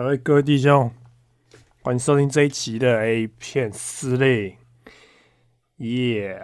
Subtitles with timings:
[0.00, 0.90] 各位各位弟兄，
[1.82, 4.56] 欢迎收听这一期的 A 片司令，
[5.76, 6.42] 耶！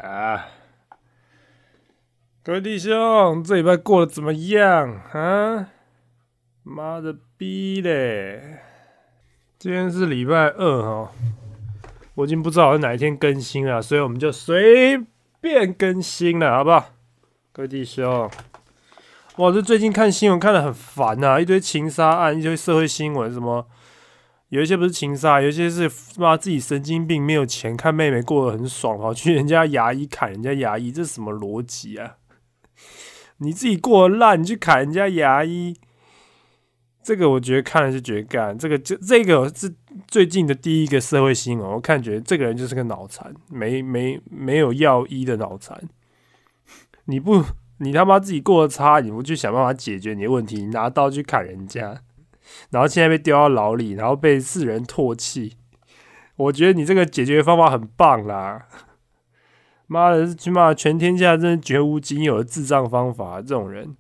[2.43, 5.71] 各位弟兄，这礼拜过得怎么样啊？
[6.65, 8.59] 妈的逼嘞！
[9.59, 11.13] 今天是礼拜二哈，
[12.15, 15.03] 我已经不知道是哪一天更新了，所以我们就随
[15.41, 16.91] 便更新了，好不好？
[17.55, 18.31] 各位弟兄。
[19.37, 19.53] 哇！
[19.53, 23.67] 这最近看新闻看得很烦呐，一堆情杀案，一堆社会新闻，什么
[24.49, 32.15] 有一些不是情杀，有一些是妈自己神经病，没有钱看妹妹过得很爽，跑去人家牙医砍人家牙医，这是什么逻辑啊？
[33.39, 35.77] 你自己过得烂，你去砍人家牙医，
[37.03, 39.71] 这个我觉得看了就觉得干，这个就这个是
[40.09, 45.79] 最近的第一个社会新闻，我看觉得这个人就是个脑残，没没没有药医的脑残，
[47.05, 47.45] 你不。
[47.79, 52.01] 你他妈自己过得差，你不去想办法解决你的问题，你拿刀去砍人家，
[52.71, 55.57] 然后现在被丢到牢里，然后被世人唾弃。
[56.37, 58.67] 我觉得你这个解决方法很棒啦！
[59.87, 63.41] 妈的，起码全天下真是绝无仅有的智障方法。
[63.41, 63.97] 这种人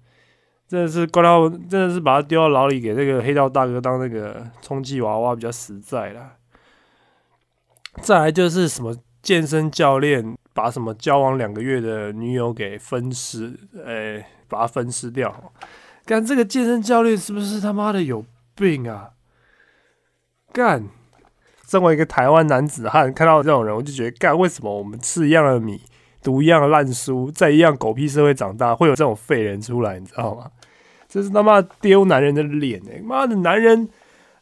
[0.66, 6.36] 真的是关到，真的是把他丢到牢里，给那个黑道大哥当那个充气娃娃比较实在啦。
[8.02, 8.94] 再来就是什么
[9.26, 10.36] 健身教练。
[10.56, 13.52] 把什么交往两个月的女友给分尸，
[13.84, 15.52] 诶，把她分尸掉。
[16.06, 19.10] 干这个健身教练是不是他妈的有病啊？
[20.54, 20.88] 干，
[21.68, 25.78] 身为一个台湾男子汉，看到这种人，我就觉得干，为什么我们吃一样的米，
[26.22, 30.00] 读一样的烂书，在一样狗屁社会长大，会有这种废人出来？
[30.00, 30.50] 你知道吗？
[31.06, 33.02] 这是他妈丢男人的脸哎！
[33.04, 33.90] 妈的，男人，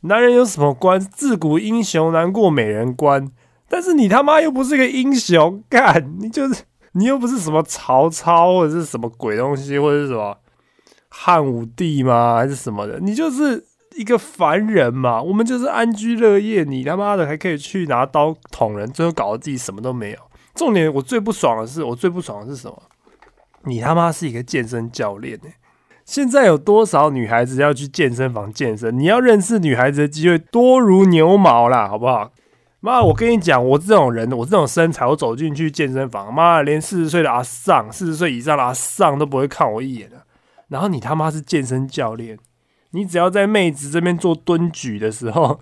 [0.03, 1.01] 男人有什么关？
[1.01, 3.33] 自古英雄难过美人关。
[3.75, 10.39] 但是你他妈又不是个英雄，干你就是你又不是什么曹操或者是什么鬼东西，或者是什么
[11.09, 12.37] 汉武帝吗？
[12.37, 13.01] 还是什么的？
[13.01, 15.21] 你就是一个凡人嘛。
[15.21, 20.19] 我们就是安居乐业，你他妈的还可以去拿刀捅人，最后搞得自己什么都没有。
[20.55, 22.81] 重点我最不爽的是，我最不爽的是什么？
[23.65, 25.49] 你他妈是一个健身教练呢？
[26.05, 28.97] 现在有多少女孩子要去健身房健身？
[28.97, 32.31] 你要认识女孩子的机会多如牛毛啦，好不好？
[32.85, 40.27] 妈，我跟你讲，我这种人，我这种身材，我走进去健身房，妈，连四十岁的阿尚，四十岁以上的阿尚都不会看我一眼的。
[40.69, 42.39] 然后你他妈是健身教练，
[42.91, 45.61] 你只要在妹子这边做蹲举的时候，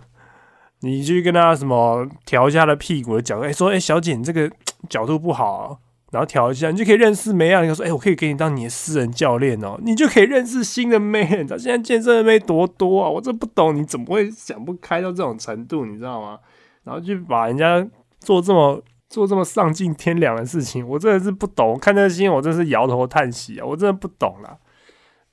[0.81, 4.51] 你去跟她什么调一下她的屁股的角度，哎，说，哎，小姐，你这个
[4.89, 5.79] 角度不好，
[6.11, 7.63] 然后调一下，你就可以认识妹啊。
[7.63, 11.23] 你说，哎，我可以给你当你的私人教练哦，你就可以认识新的妹。
[11.31, 16.41] 你知道现在健身的妹多多啊，我这不懂，你怎么会想不开到这种程度，你知道吗？
[16.85, 17.87] 然后去把人家
[18.21, 21.79] 做这么做这么丧尽天良的事情，我真的是不懂。
[21.79, 23.67] 看这个新闻，我真是摇头叹息啊！
[23.67, 24.57] 我真的不懂啦。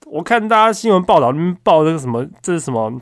[0.05, 3.01] 我看大家新闻报道那边报这个什么，这是什么？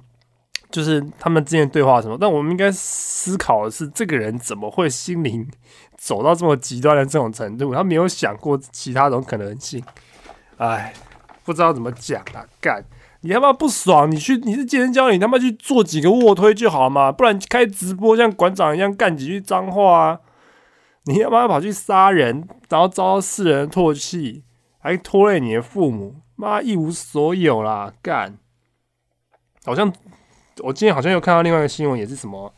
[0.70, 2.18] 就是他们之间对话什么？
[2.20, 5.50] 但我们应该思考的是，这个人怎么会心灵
[5.98, 7.74] 走到这么极端的这种程度？
[7.74, 9.82] 他没有想过其他种可能性。
[10.58, 10.94] 哎，
[11.46, 12.84] 不知道怎么讲啊，干！
[13.22, 14.10] 你他妈不爽？
[14.10, 17.12] 你去你是健身教练，你他妈去做几个卧推就好嘛？
[17.12, 20.20] 不然开直播像馆长一样干几句脏话啊？
[21.06, 24.44] 你他妈跑去杀人，然后遭到世人唾弃，
[24.80, 27.94] 还拖累你的父母，妈一无所有啦！
[28.02, 28.38] 干，
[29.66, 29.92] 好像
[30.60, 32.54] 我今天好像又看到另外一个新闻，也是什么，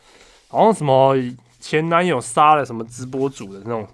[0.47, 1.15] 好像什么
[1.59, 3.87] 前男友杀了什么直播主的那种，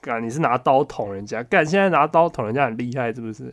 [0.00, 3.52] 干你是拿刀捅人家，干现在拿刀捅人家很厉害是不是？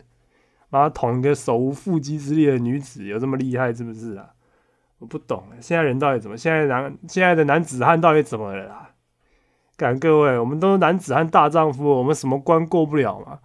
[0.76, 4.30] 妈，捅一个手无缚鸡之力的女子有这么厉害是不是啊？
[5.00, 6.38] 我不懂，现在人到底怎么？
[6.38, 8.90] 现在男现在的男子汉到底怎么了啦？
[9.78, 13.40] 感各位，我们都是男子汉大丈夫，我们什么关过不了嘛？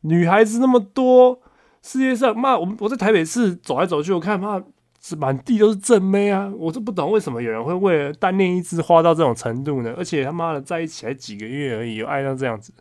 [0.00, 1.40] 女孩子那么多，
[1.82, 4.62] 世界上妈，我我在台北市走来走去，我看妈
[5.00, 6.50] 是满地都是正妹啊！
[6.56, 9.94] 我就不懂为什么有人会为了单恋一枝花到这种程度呢？
[9.98, 12.72] 而且他妈的在一起才几个月而已，有爱到这样子，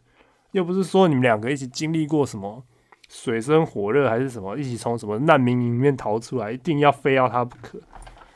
[0.51, 2.63] 又不是说你们两个一起经历过什么？
[3.15, 4.57] 水深火热还是什么？
[4.57, 7.79] 一起从什么难民营里面逃出来，一定要非要他不可！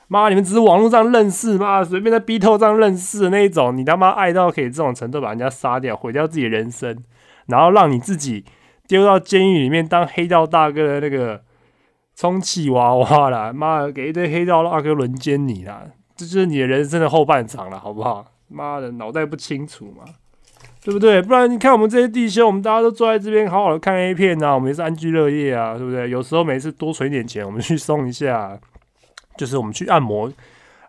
[0.07, 6.96] 妈，你们只是网络上认识，妈随便在 B 头上认识的那一种，你他妈爱到可以这种程度，把人家杀掉，毁掉自己的人生，
[7.47, 8.46] 然后让你自己
[8.87, 11.41] 丢到监狱里面当黑道大哥的那个
[12.16, 13.52] 充气娃娃啦！
[13.52, 15.85] 妈的，给一堆黑道大哥轮奸你啦！
[16.16, 18.25] 这就是你的人生的后半场了，好不好？
[18.47, 20.05] 妈的，脑袋不清楚吗？
[20.87, 21.22] 对不对？
[21.22, 26.09] 不然你看我们这些弟兄，我们大家都坐在这边好好的看 A 片啊，我们也是安居乐业啊，对不对？
[26.09, 28.57] 有时候每次多存点钱，我们去松一下，
[29.35, 30.31] 就是我们去按摩，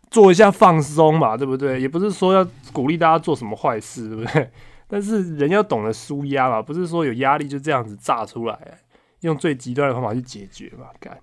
[0.09, 1.81] 做一下放松嘛，对不对？
[1.81, 4.49] 也不是说要鼓励大家做什么坏事，对不对？
[4.87, 8.57] 但是人要懂得舒压嘛，不是说有压力就这样子炸出来，
[9.23, 11.19] 用最极端的方法去解决嘛，干。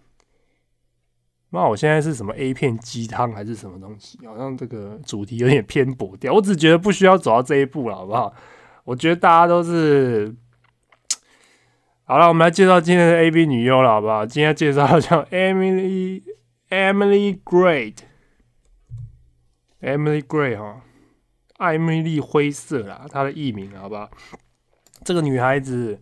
[1.52, 4.20] 那我现在是什么 A 片鸡汤还是什么东西？
[4.28, 6.34] 好像这个主题有点偏薄掉。
[6.34, 8.34] 我只觉得不需要走到这一步了，好不好？
[8.86, 10.34] 我觉得大家都是
[12.06, 12.28] 好了。
[12.28, 14.26] 我们来介绍今天的 A B 女优了，好不好？
[14.26, 16.24] 今天介绍叫 Emily
[16.70, 17.38] Emily
[19.84, 20.82] Great，Emily Great 哈，
[21.58, 24.10] 艾米丽灰色啦，她的艺名好不好？
[25.04, 26.00] 这个女孩子。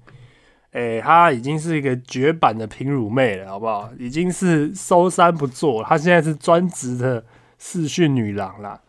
[0.72, 3.92] 哎，她已经是一个绝版的平乳妹了，好不好？
[4.00, 7.24] 已经是收山不做，她现在是专职的
[7.60, 8.82] 视讯女郎啦。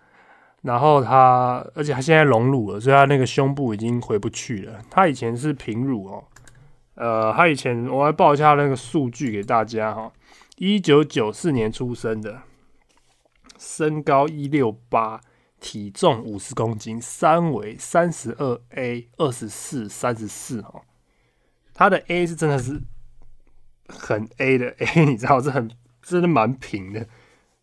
[0.65, 4.81] 然后他，而且他现在隆乳了，所以他那个胸部已经回不去了。
[4.91, 6.25] 他以前是平乳哦，
[6.95, 10.11] 呃，他以前我来报一下那个数据给大家哈，
[10.57, 12.41] 一九九四年出生的，
[13.59, 15.21] 身高一六八，
[15.61, 20.81] 体重五十公斤，三围三十二 A，二十四三十四哈。
[21.75, 22.81] 他的 A 是真的是
[23.89, 25.71] 很 A 的 A，你知道，是很
[26.01, 27.07] 真的蛮平的，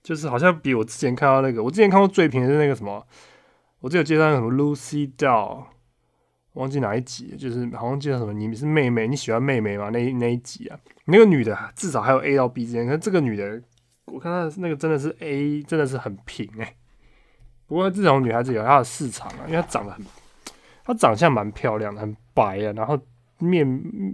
[0.03, 3.05] 就是好像比我之前看到那个，我之前看过最平的是那个什么，
[3.79, 5.63] 我只有介绍什么 Lucy Doll，
[6.53, 9.89] 忘记哪一集，就是好像介绍什么你是妹妹，你喜欢妹妹吗？
[9.89, 13.61] 那那一集啊，那个女的至少还有 A 到 B 之间，可是这个女的，
[14.05, 16.75] 我看她那个真的是 A，真的是很平哎。
[17.67, 20.05] 不过这种女孩子有她的市场啊，因为她长得很，
[20.83, 22.99] 她长相蛮漂亮的，很白啊，然后。
[23.43, 23.65] 面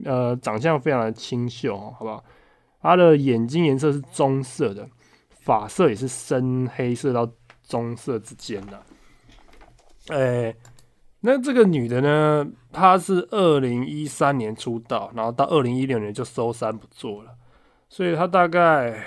[0.05, 2.23] 呃，长相非常的清秀，好不好？
[2.81, 4.89] 她的眼睛颜色是棕色的，
[5.47, 7.25] 发色也是深黑色到
[7.63, 8.83] 棕色之间的。
[10.09, 10.53] 哎，
[11.21, 12.45] 那这个女的呢？
[12.73, 17.33] 她是二零一三年出道，然后到二零一六年就收山不做了，
[17.87, 19.05] 所以她大概，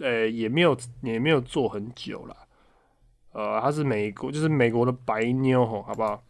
[0.00, 2.36] 呃，也没有也没有做很久了。
[3.30, 6.20] 呃，她是美国，就是美国的白妞，好不好？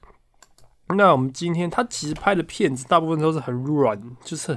[0.89, 4.57] 那我们今天她其实拍的片子大部分都是很软，就是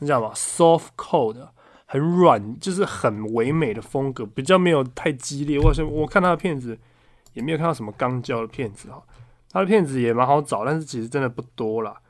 [0.00, 1.48] 你知道吗？soft code，
[1.94, 5.60] 很软，就是很唯美的风格，比较没有太激烈。
[5.60, 6.76] 我像我看他的片子，
[7.34, 9.00] 也没有看到什么钢胶的片子哈。
[9.52, 12.02] 他的片子也蛮好找，但是其实真的不多啦。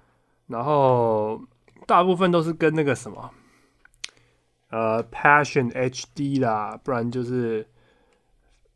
[0.46, 1.38] 然后
[1.86, 3.30] 大部分都是跟那个什么，
[4.70, 7.68] 呃，Passion HD 啦，不然就是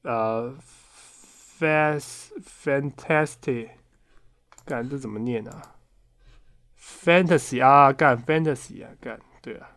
[0.03, 0.55] 呃
[1.59, 2.33] ，Fast
[2.63, 3.71] Fantastic。
[4.67, 5.77] 干这怎么念啊
[6.79, 9.71] ？Fantasy 啊，干 Fantasy 啊，干对啊，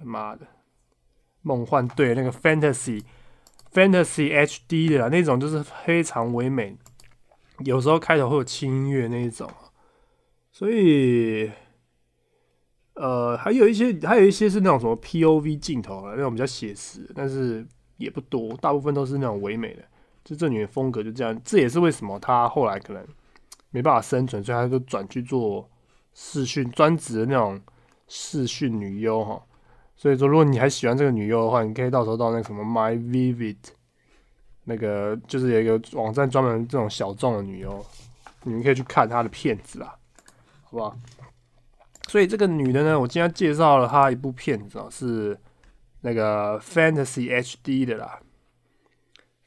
[0.00, 0.46] 他妈的，
[1.42, 3.04] 梦幻对那个 Fantasy
[3.72, 6.76] Fantasy HD 的那种，就是非常唯美，
[7.58, 9.48] 有时候开头会有轻音乐那一种，
[10.50, 11.50] 所以
[12.94, 17.64] 呃，还有一些还有一些是那种什么 POV 镜头啊，那种比较写实，但是
[17.98, 19.84] 也不多，大部分都是那种唯美的，
[20.24, 23.06] 就这女的风格就这样，这也是为什么她后来可能。
[23.72, 25.70] 没办法生存，所以她就转去做
[26.12, 27.60] 视讯专职的那种
[28.08, 29.40] 视讯女优哈。
[30.00, 33.58] 所以说，如果你还喜欢这个女优的话，你可以到时候到那个什么 My Vivid
[34.64, 37.84] 那个，就是有一个网站专门这种小众的女优，
[38.44, 39.94] 你们可以去看她的片子啊，
[40.62, 40.96] 好不好？
[42.08, 45.38] 所以这个女的呢，我今天介绍了她一部片子啊，是
[46.00, 48.20] 那个 Fantasy HD 的啦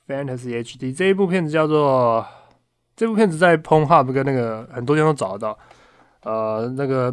[0.07, 2.23] ，Fantasy HD 这一部片子叫做。
[2.95, 5.57] 这部片子在 PornHub 跟那个很多地方都找得到，
[6.21, 7.11] 呃，那个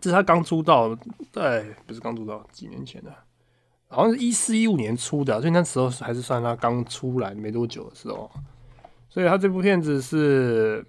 [0.00, 0.96] 这是他刚出道，
[1.30, 3.12] 对，不是刚出道，几年前的，
[3.88, 8.30] 好像是一四一五年出的，所以那时候还是算他刚出来没多久的时候，
[9.08, 10.84] 所以他这部片子是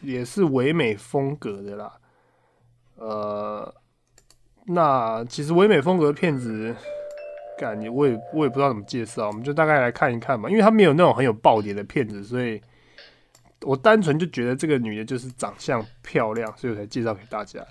[0.00, 1.92] 也是唯美风格的啦，
[2.96, 3.74] 呃，
[4.66, 6.74] 那其实唯美风格的片子。
[7.58, 10.48] 感觉我也我也不知道怎么介绍，我们就大概来看一看吧。
[10.48, 12.60] 因为他没有那种很有爆点的片子，所以
[13.62, 17.64] 我单纯就觉得这个女的就是长相漂亮，所以我才介绍给大家。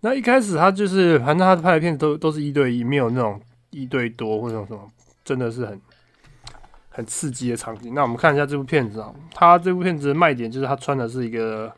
[0.00, 3.40] 那一开始她就是，反正她拍的片子都都是一对一，没有那种
[3.70, 4.90] 一对多或者什么，
[5.24, 5.80] 真的是很
[6.90, 7.94] 很刺激的场景。
[7.94, 11.72] 那我们看一下这部片子啊，她这部片子的卖点就是她穿的是一个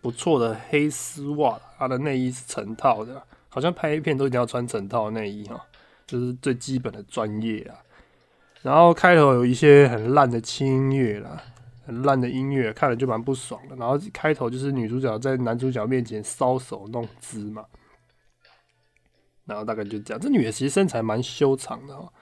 [0.00, 5.60] 不错的黑丝袜，她的内衣是成套的，好像拍片都一定要穿成套内衣哈。
[6.06, 7.76] 就是最基本的专业啊，
[8.62, 11.42] 然后开头有一些很烂的轻音乐啦，
[11.88, 13.74] 很烂的音乐，看了就蛮不爽的。
[13.76, 17.64] 然后开头就是女主角在男主角面前搔首弄姿嘛，
[19.46, 20.20] 然后大概就这样。
[20.20, 22.12] 这女的其实身材蛮修长的哦，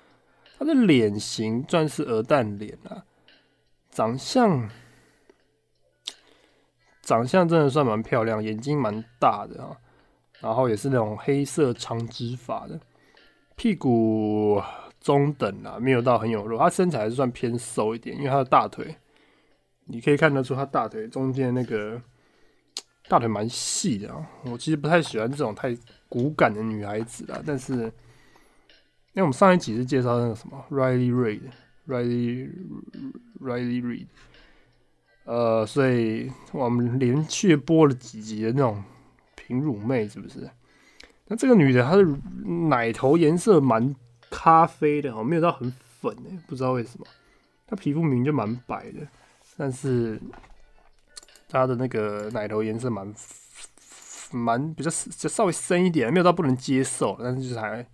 [0.56, 3.02] 她的脸型算是鹅蛋脸啊，
[3.90, 4.70] 长相
[7.02, 9.76] 长相真的算蛮漂亮，眼睛蛮大的啊，
[10.38, 12.78] 然后也是那种黑色长直发的。
[13.56, 14.62] 屁股
[15.00, 16.56] 中等啊，没有到很有肉。
[16.56, 18.96] 他身材还是算偏瘦一点，因为他的大腿，
[19.86, 22.00] 你可以看得出他大腿中间那个
[23.08, 24.26] 大腿蛮细的啊。
[24.44, 25.76] 我其实不太喜欢这种太
[26.08, 32.50] 骨感的女孩子啦，但是因为我们上一集是介绍那个什么 Riley Reid，Riley
[33.40, 34.06] Riley Reid，
[35.24, 38.84] 呃，所以我们连续播了几集的那种
[39.34, 40.50] 平乳妹，是不是？
[41.28, 42.04] 那这个女的她的
[42.68, 43.94] 奶头颜色蛮
[44.30, 47.06] 咖啡的哦，没有到很粉诶，不知道为什么。
[47.66, 49.00] 她皮肤明明就蛮白的，
[49.56, 50.20] 但是
[51.48, 53.14] 她的那个奶头颜色蛮
[54.32, 57.88] 蛮比较稍微深一点，没有到不能接受，但是就是还比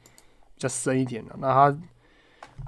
[0.59, 1.35] 较深一点的。
[1.39, 1.77] 那她，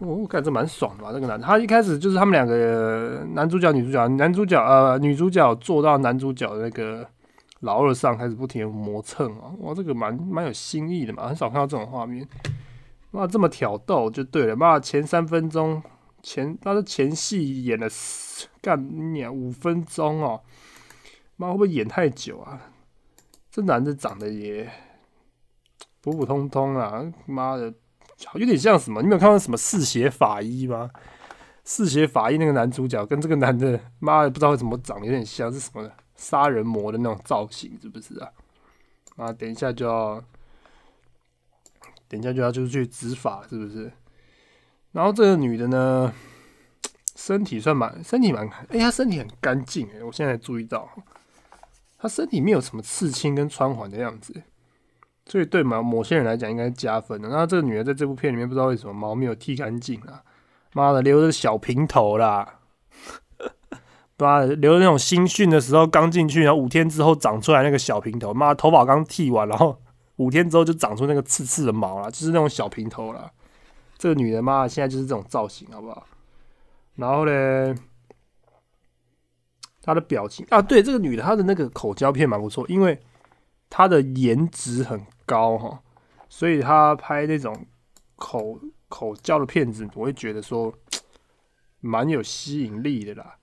[0.01, 1.13] 我感觉蛮爽的吧？
[1.13, 7.07] 这个男，他一开始就是他们两个男主角、女主角，男主角呃女主角坐到男主角的那个。
[7.61, 12.29] 老二上开始不停的磨蹭啊，哇，这个蛮蛮有新意的嘛，很少看到这种画面。
[13.13, 14.55] 哇，这么挑逗就对了。
[14.55, 15.83] 妈，前三分钟
[16.25, 17.87] 前，他的前戏演了
[18.63, 20.43] 干你五分钟哦，
[21.37, 22.73] 妈会不会演太久啊？
[23.51, 24.69] 这男的长得也
[26.01, 27.73] 普普通通啊，妈的，
[28.35, 29.03] 有点像什么？
[29.03, 30.91] 你没有看到什么嗜血法医吗？
[31.65, 35.89] 嗜血法医那个男主角跟这个男的，妈的不知道怎么长，有点像是什么。
[36.17, 38.31] 杀人魔的那种造型是不是啊？
[39.17, 40.25] 啊，等一下就要，
[42.07, 43.93] 等一下就要就是去执法是不是？
[44.95, 46.13] 然后这个女的呢，
[47.17, 50.89] 身体算蛮身体蛮，哎，她身体很干净哎，我现在注意到，
[51.99, 54.33] 她身体没有什么刺青跟穿环的样子，
[55.27, 57.29] 所以对某某些人来讲应该是加分的。
[57.29, 60.23] 那这个女的在这部片里面不知道为什么毛没有剃干净啊？
[60.75, 62.61] 妈的，留着小平头啦！
[64.19, 69.77] 妈的，留着那种新训的时候刚进去，然后五天之后长出来那个小平头，妈头发刚剃完，然后
[70.17, 73.33] 五天之后就长出那个刺刺的毛了，就是那种小平头了。
[73.97, 76.07] 这个女人妈现在就是这种造型，好不好？
[76.97, 77.75] 然后呢，
[79.83, 82.99] 她的表情啊，对，这个女的她的那个口交片蛮不错，因为
[83.69, 85.83] 她的颜值很高哈，
[86.29, 87.67] 所以她拍那种
[88.17, 90.73] 口口交的片子，我会觉得说
[91.81, 93.37] 蛮有吸引力的啦。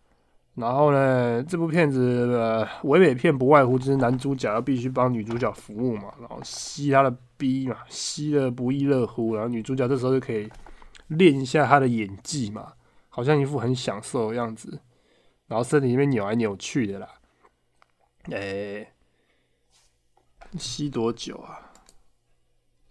[0.55, 9.33] 然后呢，这部片子的唯美片不外乎就是男主角要必须帮女主角服务嘛，然后吸她的逼嘛，吸的不亦乐乎。
[9.33, 10.47] 然后女主角这时候就可以
[11.07, 12.73] 练一下她的演技嘛，
[13.09, 14.79] 好像一副很享受的样子。
[15.47, 17.09] 然后身体里面扭来扭去的啦，
[18.31, 18.93] 哎，
[20.59, 21.73] 吸多久啊？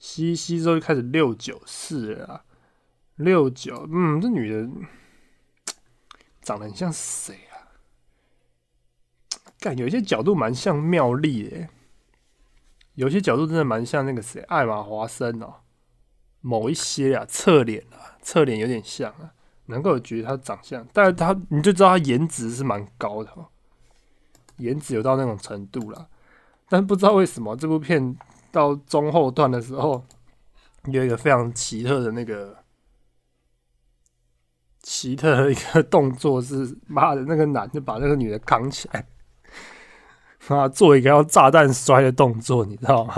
[0.01, 2.45] 吸吸之后就开始六九四了，
[3.15, 4.69] 六九，嗯，这女的
[6.43, 7.71] 长得很像谁啊？
[9.61, 11.69] 感有些角度蛮像妙丽的，
[13.01, 15.55] 有些角度真的蛮像那个谁，艾玛华森哦。
[16.43, 19.33] 某一些啊，侧脸啊，侧脸有点像啊，
[19.67, 23.31] 能够觉得他长相，但是他你就知道他颜值是蛮高的，
[24.59, 26.11] 颜值有到那种程度了。
[26.69, 28.15] 但不知道为什么这部片
[28.53, 30.05] 到中后段的时候，
[30.85, 32.59] 有一个非常奇特的那个
[34.83, 39.07] 奇特的一个动作，是妈的那个男的把那个女的扛起来。
[40.49, 43.15] 啊，做一个要炸弹摔的动作，你知道吗？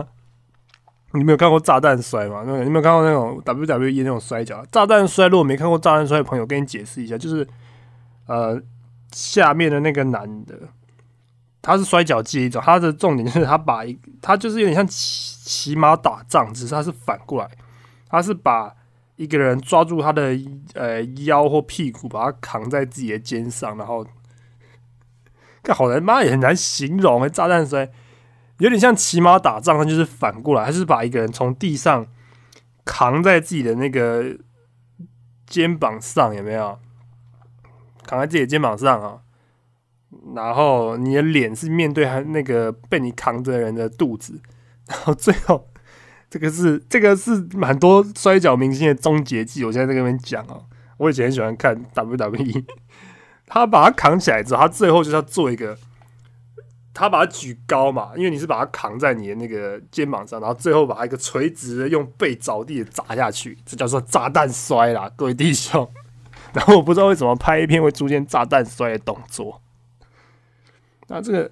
[1.14, 2.42] 你没有看过炸弹摔吗？
[2.46, 4.64] 那你没有看过那种 WWE 那种摔跤？
[4.72, 7.46] 炸弹摔，如果没看过炸弹摔的朋友，跟你解释一下，就是
[8.26, 8.60] 呃，
[9.12, 10.58] 下面的那个男的，
[11.60, 17.50] 他是摔跤技一种，他的重点就是他把一，他就是有点像骑骑马打仗，只是他是反过来，
[18.08, 18.74] 他是把
[19.16, 20.36] 一个人抓住他的
[20.74, 24.06] 呃腰或屁股，把他扛在自己的肩上，然后。
[25.62, 27.28] 看好难，妈也很难形容。
[27.31, 27.90] 炸弹摔
[28.59, 32.07] 有点像骑马打仗，它就是反过来，还是把一个人从地上
[32.85, 34.37] 扛在自己的那个
[35.47, 36.78] 肩膀上，有没有？
[38.04, 39.21] 扛在自己的肩膀上啊，
[40.35, 44.40] 然后你的脸是面对他那个被你扛着人的肚子，
[44.88, 45.69] 然后最后
[46.28, 49.64] 这个是这个是蛮多摔跤明星的终结技。
[49.64, 50.64] 我现在在跟你们讲哦，
[50.97, 52.64] 我以前很喜欢看 WWE。
[53.46, 55.76] 他把他扛起来之后，他最后就是要做一个，
[56.94, 65.87] 他把它举高嘛，因为你是把它扛在你的那个肩膀上，然后最后把它一个垂直的用背着地砸下去，这叫做炸弹摔啦，各位弟兄。
[66.54, 69.61] 然后我不知道为什么拍一片会出现炸弹摔的动作，
[71.08, 71.50] 那这个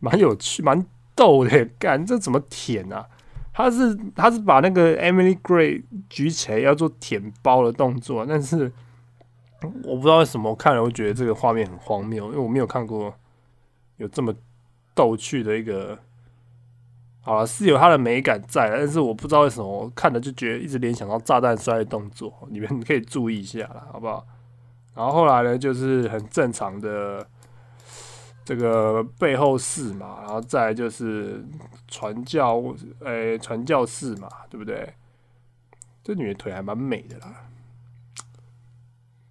[0.00, 0.84] 蛮有趣、蛮
[1.14, 3.06] 逗的，干这怎么舔啊？
[3.52, 8.70] 他是他是把那个 Emily Gray 举起来要做舔包的动作，但是。
[9.84, 13.14] 我不知道为什么看了，我觉得这个画面很荒谬，因为我没有看过
[13.96, 14.34] 有这么
[14.94, 15.98] 逗趣的一个。
[17.20, 24.26] 好了，是有它的美感在，但是我不知道为什么我看了就觉得一直联想到炸弹摔的动作，你们可以注意一下了，好不好？
[24.94, 27.26] 然后后来呢，就是很正常的
[28.46, 31.44] 这个背后式嘛，然后再就是
[31.86, 32.62] 传教，
[33.00, 34.94] 诶，传教士嘛，对不对？
[36.02, 37.44] 这女的腿还蛮美的啦，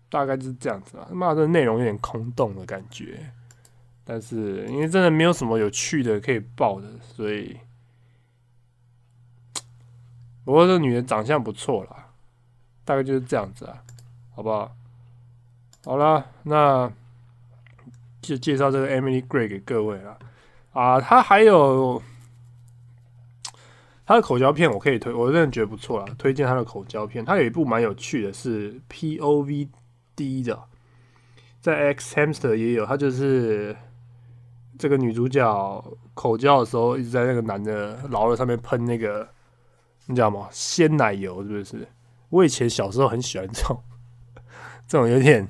[0.10, 1.08] 大概就是这样子啊。
[1.12, 3.32] 骂的，内容有点空洞的感觉，
[4.04, 7.58] 但是因为真的没有什么有趣的可以报的，所以
[10.44, 12.10] 不过这女的长相不错啦，
[12.86, 13.84] 大概就是这样子啊，
[14.36, 14.76] 好不好？
[15.84, 16.92] 好了，那。
[18.20, 20.20] 就介绍这个 Emily Gray 给各位了
[20.74, 22.02] 啊，她还有
[24.06, 27.24] 她的口胶片，我可以推，我真的觉得不错啦，推荐她的口胶片。
[27.24, 29.70] 她有一部蛮有趣的，是 P O V
[30.18, 30.62] 第一的，
[31.62, 33.74] 在 X Hamster 也有，他就是
[34.78, 39.30] 这个女主角口交的时候，一直在那个男的老二上面喷那个，
[40.08, 40.50] 你知道吗？
[40.52, 41.88] 鲜奶油是不是？
[42.30, 43.82] 我以前小时候很喜欢这种，
[44.86, 45.48] 这种有点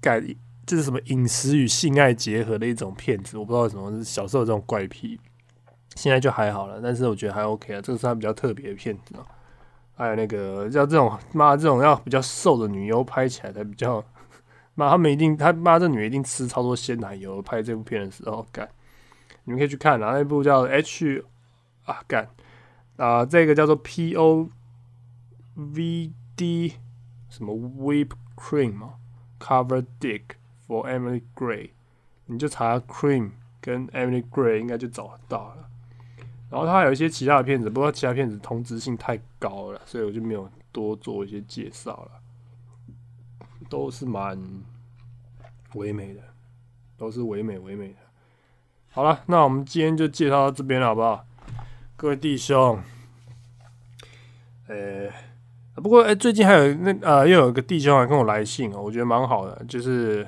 [0.00, 0.24] 感。
[0.66, 3.38] 这是什么饮食与性爱结合的一种骗子？
[3.38, 5.16] 我不知道什么，是小时候这种怪癖，
[5.94, 6.80] 现在就还好了。
[6.82, 9.22] 但是我觉得还 OK 啊，这个是他比较特别的骗子啊。
[9.96, 14.04] 还有那个叫这种妈，这种要比较瘦的女优拍起来才比较
[14.76, 18.68] 妈，他们一定他妈这女一定吃超多鲜奶油拍这部片的时候干。
[19.44, 21.24] 你们可以去看啊，那部叫 H
[21.86, 22.28] 啊干
[22.96, 24.48] 啊，这个叫做 P O
[25.54, 26.74] V D
[27.28, 28.94] 什么 Whip Cream 嘛
[29.40, 30.22] ，Cover Dick。
[30.68, 31.70] For Emily Gray，
[32.24, 35.68] 你就查 Cream 跟 Emily Gray 应该就找得到了。
[36.48, 42.10] 然后他还有一些其他的片子，不过其他片子同质性太高了，所以我就没有多做一些介绍了。
[43.68, 44.40] 都是蛮
[45.74, 46.20] 唯美的，
[46.96, 47.96] 都是唯美唯美的。
[48.90, 51.26] 好了，那我们今天就介绍到这边了，好不好？
[51.96, 52.78] 各位弟兄，
[54.68, 55.10] 呃，
[55.74, 60.26] 不过哎，最近还有那呃，又有一个弟兄还跟我来信哦，我觉得蛮好的，就是。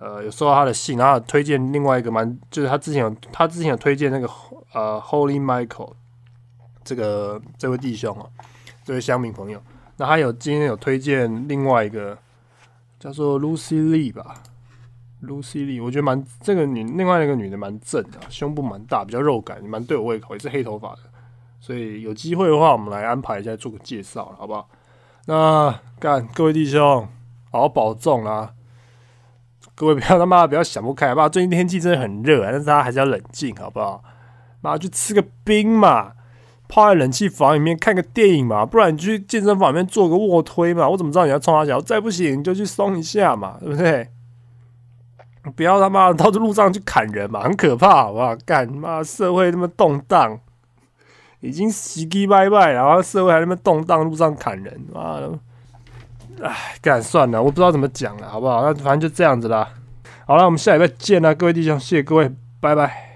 [0.00, 4.28] 呃，有收到他的信，然后推荐另外一个蛮，就是他之前有他之前有推荐那个
[4.74, 5.92] 呃，Holy Michael
[6.84, 8.26] 这个这位弟兄啊，
[8.84, 9.62] 这位乡民朋友，
[9.96, 12.18] 那他有今天有推荐另外一个
[12.98, 14.42] 叫做 Lucy Lee 吧
[15.22, 20.98] ，Lucy Lee，我觉得蛮这个女另外一个女的蛮正的，胸部蛮大，比较肉感，蛮对我胃口，也是黑头发的，
[21.60, 24.68] 所以有机会的话，我们来安排一下做个介绍，好不好？
[25.26, 27.08] 那干各位弟兄，
[27.50, 28.52] 好好保重啦。
[29.76, 31.28] 各位不要他妈不要想不开，好不好？
[31.28, 34.02] 最近天气真的很热，但是大家还是要冷静，好不好？
[34.64, 36.12] 妈去吃个冰嘛，
[36.66, 40.88] 泡在冷气房里面看个电影嘛，不然你去健身房里面做个卧推嘛。
[40.88, 41.78] 我怎么知道你要冲他脚？
[41.80, 44.08] 再不行就去松一下嘛，对不对？
[45.54, 48.34] 不要他妈到这路上去砍人嘛，很可怕，好不好？
[48.46, 50.40] 干妈社会那么动荡，
[51.40, 55.38] 已经死鸡拜拜，然后社会还那么动荡，路上砍人，妈的！
[56.42, 58.62] 唉，干算了，我不知道怎么讲了，好不好？
[58.62, 59.68] 那反正就这样子啦。
[60.26, 63.13] 好了，我们下礼拜见啦，各位弟兄，谢谢各位，拜拜。